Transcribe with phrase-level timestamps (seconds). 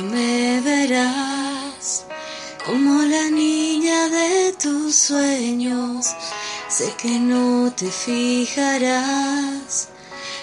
[0.00, 2.06] Me verás
[2.64, 6.06] como la niña de tus sueños.
[6.68, 9.88] Sé que no te fijarás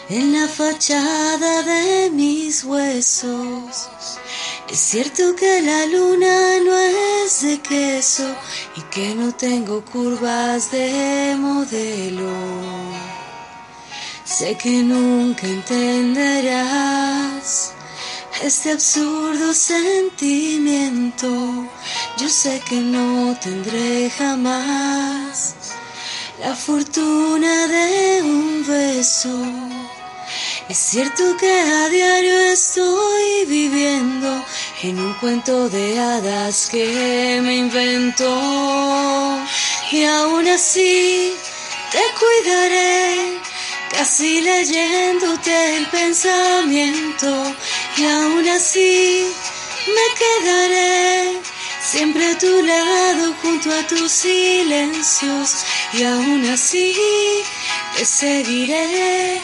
[0.10, 3.90] en la fachada de mis huesos.
[4.70, 8.36] Es cierto que la luna no es de queso
[8.76, 12.30] y que no tengo curvas de modelo.
[14.24, 17.69] Sé que nunca entenderás
[18.44, 21.28] este absurdo sentimiento.
[22.18, 25.56] Yo sé que no tendré jamás
[26.40, 29.44] la fortuna de un beso.
[30.70, 34.46] Es cierto que a diario estoy viviendo
[34.84, 38.30] en un cuento de hadas que me invento
[39.92, 41.34] y aún así
[41.92, 43.40] te cuidaré,
[43.92, 47.56] casi leyéndote el pensamiento
[47.98, 49.26] y aún así
[49.88, 51.42] me quedaré
[51.82, 55.56] siempre a tu lado junto a tus silencios
[55.94, 56.96] y aún así
[57.98, 59.42] te seguiré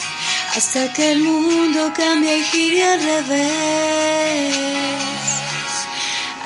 [0.56, 4.56] hasta que el mundo cambie y gire al revés.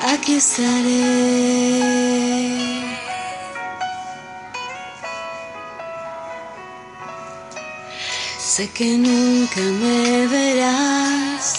[0.02, 1.79] Aquí estaré.
[8.50, 11.54] Sé que nunca me verás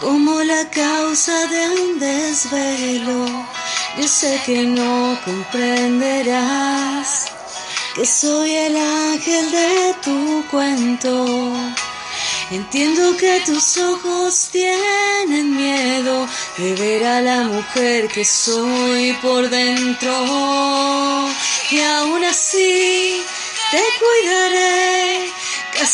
[0.00, 3.26] como la causa de un desvelo.
[3.98, 7.24] Yo sé que no comprenderás
[7.96, 11.26] que soy el ángel de tu cuento.
[12.52, 20.12] Entiendo que tus ojos tienen miedo de ver a la mujer que soy por dentro.
[21.72, 23.24] Y aún así
[23.72, 25.21] te cuidaré,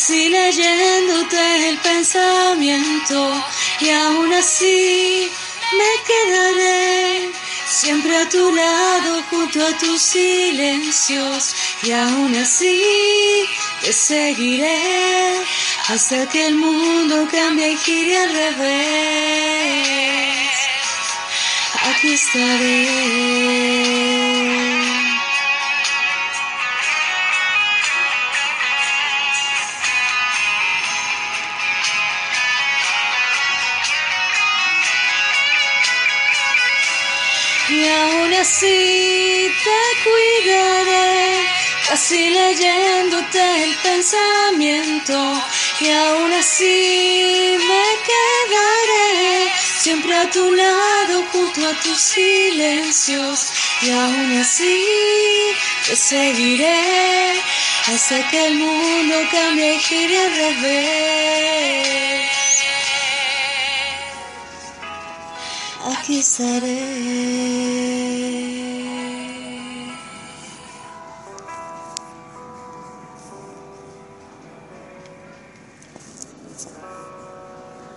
[0.09, 3.43] casi leyéndote el pensamiento.
[3.79, 5.29] Y aún así
[5.77, 7.31] me quedaré
[7.67, 13.45] siempre a tu lado junto a tus silencios y aún así
[13.81, 15.43] te seguiré
[15.89, 18.79] hasta que el mundo cambie y gire al revés.
[21.85, 23.39] Aquí estaré.
[37.71, 41.45] Y aún así te cuidaré,
[41.87, 45.43] casi leyéndote el pensamiento.
[45.79, 53.51] Y aún así me quedaré siempre a tu lado junto a tus silencios.
[53.83, 55.53] Y aún así
[55.85, 57.39] te seguiré
[57.85, 62.18] hasta que el mundo cambie y gire al revés.
[65.85, 66.77] Aquí estaré.